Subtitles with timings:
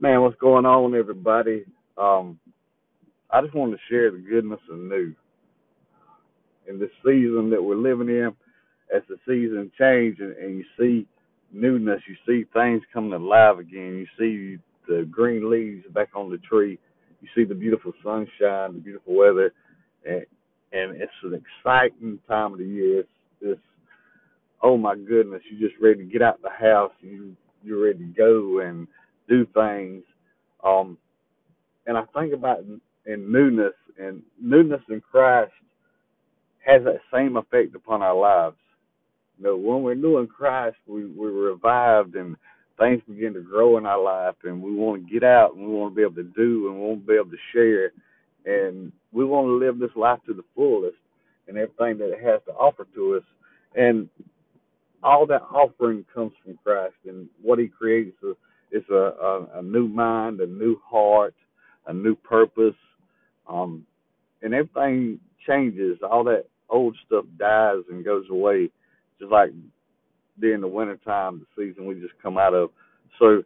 [0.00, 1.64] Man, what's going on, everybody?
[1.96, 2.38] Um,
[3.32, 5.12] I just want to share the goodness of new
[6.68, 8.30] in this season that we're living in.
[8.94, 11.08] As the season changes and, and you see
[11.52, 14.06] newness, you see things coming alive again.
[14.06, 16.78] You see the green leaves back on the tree.
[17.20, 19.52] You see the beautiful sunshine, the beautiful weather,
[20.06, 20.24] and
[20.72, 23.00] and it's an exciting time of the year.
[23.00, 23.08] It's,
[23.40, 23.60] it's
[24.62, 26.92] oh my goodness, you're just ready to get out of the house.
[27.00, 27.34] You
[27.64, 28.86] you're ready to go and
[29.28, 30.02] do things.
[30.64, 30.98] Um,
[31.86, 35.52] and I think about in, in newness and newness in Christ
[36.64, 38.56] has that same effect upon our lives.
[39.38, 42.36] You know, when we're new in Christ, we we're revived and
[42.78, 45.72] things begin to grow in our life, and we want to get out and we
[45.72, 47.92] want to be able to do and we want to be able to share,
[48.46, 50.96] and we want to live this life to the fullest
[51.48, 53.22] and everything that it has to offer to us.
[53.74, 54.08] And
[55.02, 58.36] all that offering comes from Christ, and what He creates is
[58.72, 61.34] is a, a, a new mind, a new heart,
[61.86, 62.76] a new purpose,
[63.48, 63.86] um,
[64.42, 65.98] and everything changes.
[66.02, 68.70] All that old stuff dies and goes away,
[69.18, 69.50] just like
[70.40, 72.70] during the winter time, the season we just come out of.
[73.18, 73.42] So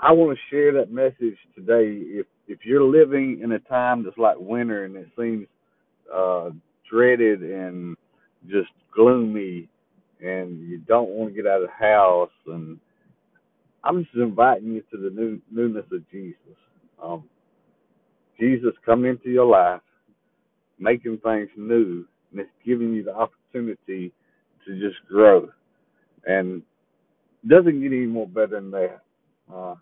[0.00, 1.98] I want to share that message today.
[2.06, 5.46] If if you're living in a time that's like winter and it seems
[6.14, 6.50] uh,
[6.90, 7.96] dreaded and
[8.46, 9.68] just gloomy,
[10.20, 12.78] and you don't want to get out of the house, and
[13.88, 16.36] I'm just inviting you to the new, newness of Jesus.
[17.02, 17.24] Um,
[18.38, 19.80] Jesus coming into your life,
[20.78, 24.12] making things new, and it's giving you the opportunity
[24.66, 25.48] to just grow.
[26.26, 26.62] And
[27.46, 29.00] doesn't get any more better than that.
[29.50, 29.76] Uh,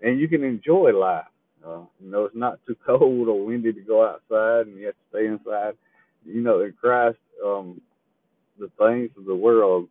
[0.00, 1.26] and you can enjoy life.
[1.66, 4.94] Uh, you know, it's not too cold or windy to go outside, and you have
[4.94, 5.74] to stay inside.
[6.24, 7.78] You know, in Christ, um,
[8.58, 9.90] the things of the world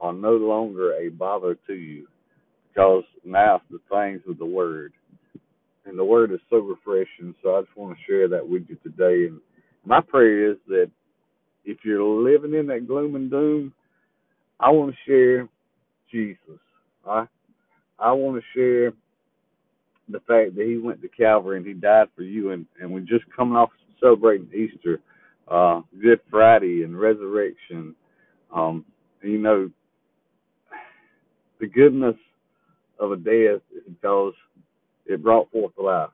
[0.00, 2.08] are no longer a bother to you
[2.74, 4.92] because now it's the things of the Word
[5.84, 7.34] and the word is so refreshing.
[7.42, 9.26] So I just want to share that with you today.
[9.26, 9.40] And
[9.84, 10.90] my prayer is that
[11.64, 13.72] if you're living in that gloom and doom,
[14.60, 15.48] I want to share
[16.10, 16.60] Jesus.
[17.08, 17.26] I
[17.98, 18.92] I want to share
[20.08, 23.00] the fact that He went to Calvary and He died for you, and and we're
[23.00, 23.70] just coming off
[24.00, 25.00] celebrating Easter,
[25.48, 27.94] uh, Good Friday, and Resurrection.
[28.54, 28.84] Um,
[29.22, 29.70] you know,
[31.60, 32.16] the goodness
[33.02, 34.34] of a death because
[35.06, 36.10] it brought forth life.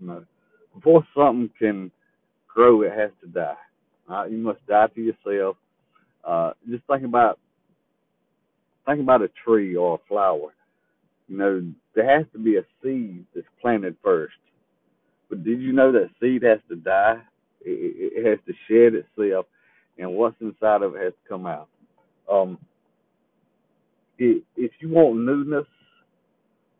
[0.00, 0.24] You know,
[0.74, 1.90] before something can
[2.48, 3.54] grow, it has to die.
[4.08, 4.30] Right?
[4.30, 5.56] You must die to yourself.
[6.24, 7.38] Uh, just think about
[8.86, 10.52] think about a tree or a flower.
[11.28, 14.34] You know, there has to be a seed that's planted first.
[15.28, 17.20] But did you know that seed has to die?
[17.60, 19.46] It, it has to shed itself,
[19.98, 21.68] and what's inside of it has to come out.
[22.30, 22.58] Um,
[24.18, 25.66] if you want newness,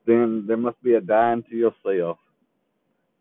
[0.06, 2.18] then there must be a dying to yourself.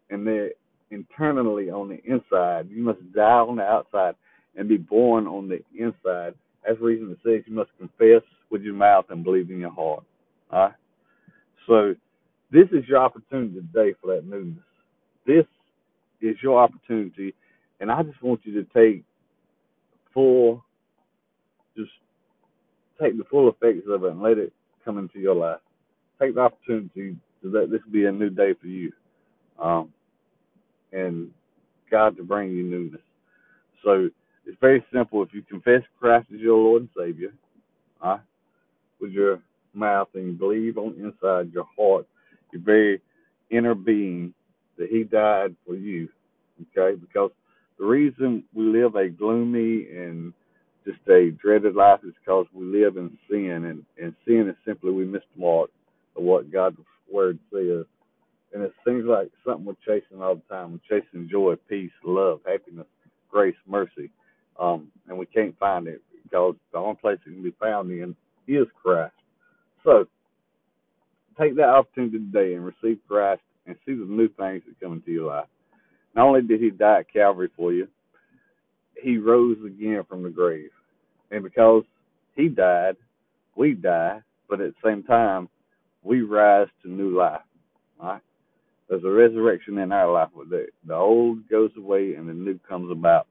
[0.09, 0.51] And there
[0.91, 4.15] internally on the inside, you must die on the outside
[4.55, 6.33] and be born on the inside.
[6.65, 9.71] That's the reason it says you must confess with your mouth and believe in your
[9.71, 10.03] heart.
[10.51, 10.73] All right?
[11.67, 11.95] So
[12.51, 14.63] this is your opportunity today for that newness.
[15.27, 15.45] This
[16.21, 17.35] is your opportunity,
[17.79, 19.03] and I just want you to take
[20.13, 20.65] full,
[21.77, 21.91] just
[22.99, 24.51] take the full effects of it and let it
[24.83, 25.59] come into your life
[26.19, 28.91] take the opportunity to let this be a new day for you,
[29.61, 29.93] um,
[30.91, 31.31] and
[31.89, 33.01] God to bring you newness.
[33.83, 34.09] So
[34.45, 35.23] it's very simple.
[35.23, 37.33] If you confess Christ as your Lord and Savior,
[38.99, 39.39] with your
[39.73, 42.05] mouth and you believe on inside your heart,
[42.51, 43.01] your very
[43.49, 44.33] inner being,
[44.77, 46.09] that He died for you.
[46.77, 47.31] Okay, because
[47.77, 50.33] the reason we live a gloomy and
[50.85, 54.91] just a dreaded life is because we live in sin, and, and sin is simply
[54.91, 55.69] we miss the mark
[56.15, 56.77] of what God's
[57.11, 57.85] word says.
[58.53, 60.71] And it seems like something we're chasing all the time.
[60.71, 62.87] We're chasing joy, peace, love, happiness,
[63.29, 64.09] grace, mercy.
[64.59, 68.15] Um, and we can't find it because the only place it can be found in
[68.47, 69.13] is Christ.
[69.83, 70.05] So
[71.39, 75.11] take that opportunity today and receive Christ and see the new things that come into
[75.11, 75.47] your life.
[76.15, 77.87] Not only did he die at Calvary for you,
[79.01, 80.71] he rose again from the grave.
[81.31, 81.83] And because
[82.35, 82.97] he died,
[83.55, 85.47] we die, but at the same time,
[86.03, 87.41] we rise to new life.
[88.01, 88.21] Right?
[88.89, 92.91] There's a resurrection in our life the, the old goes away and the new comes
[92.91, 93.27] about.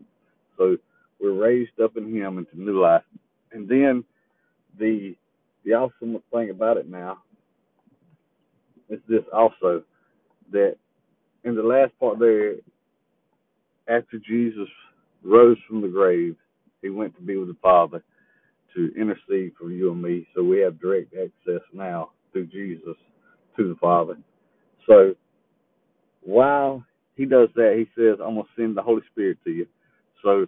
[0.57, 0.77] So
[1.21, 3.03] we're raised up in him into new life.
[3.53, 4.05] And then
[4.79, 5.17] the
[5.65, 7.19] the awesome thing about it now
[8.89, 9.83] is this also
[10.53, 10.77] that
[11.45, 12.55] in the last part there
[13.89, 14.69] after Jesus
[15.25, 16.37] rose from the grave,
[16.83, 18.03] he went to be with the Father
[18.75, 20.27] to intercede for you and me.
[20.35, 22.97] So we have direct access now through Jesus
[23.57, 24.17] to the Father.
[24.87, 25.15] So
[26.23, 26.85] while
[27.15, 29.67] he does that, he says, I'm going to send the Holy Spirit to you.
[30.23, 30.47] So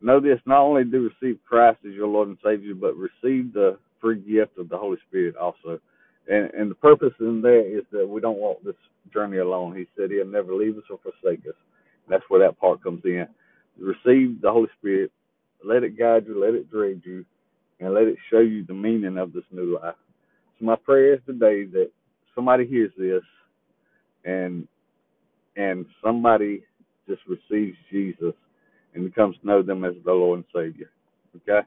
[0.00, 3.78] know this not only do receive Christ as your Lord and Savior, but receive the
[4.00, 5.80] free gift of the Holy Spirit also.
[6.28, 8.74] And and the purpose in there is that we don't walk this
[9.12, 9.76] journey alone.
[9.76, 11.54] He said he'll never leave us or forsake us.
[12.08, 13.26] That's where that part comes in.
[13.78, 15.10] Receive the Holy Spirit,
[15.64, 17.24] let it guide you, let it direct you,
[17.80, 19.94] and let it show you the meaning of this new life.
[20.64, 21.90] My prayer is today that
[22.34, 23.22] somebody hears this
[24.24, 24.66] and
[25.56, 26.62] and somebody
[27.06, 28.32] just receives Jesus
[28.94, 30.90] and becomes to know them as the Lord and Savior.
[31.36, 31.66] Okay?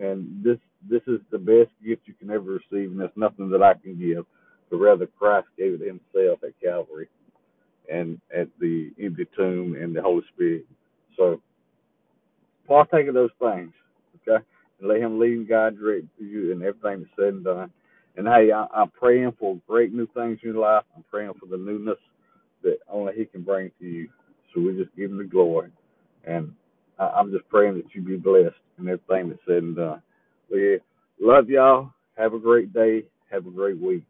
[0.00, 0.58] And this
[0.88, 3.98] this is the best gift you can ever receive, and there's nothing that I can
[3.98, 4.24] give,
[4.70, 7.08] but rather Christ gave it Himself at Calvary
[7.92, 10.64] and at the empty tomb and the Holy Spirit.
[11.16, 11.40] So
[12.68, 13.72] partake of those things,
[14.22, 14.44] okay?
[14.78, 17.72] And let Him lead and guide direct you in everything that's said and done.
[18.18, 20.84] And hey, I, I'm praying for great new things in your life.
[20.96, 21.98] I'm praying for the newness
[22.64, 24.10] that only He can bring to you.
[24.54, 25.70] So we just give Him the glory.
[26.26, 26.52] And
[27.00, 30.02] I, I'm just praying that you be blessed in everything that's said and done.
[30.52, 30.80] We
[31.20, 31.92] love y'all.
[32.18, 33.04] Have a great day.
[33.32, 34.04] Have a great week.